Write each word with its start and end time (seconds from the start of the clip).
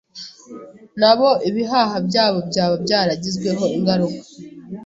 nabo 0.99 1.29
ibihaha 1.49 1.97
byabo 2.07 2.37
byaba 2.49 2.75
byaragizweho 2.83 3.65
ingaruka. 3.77 4.21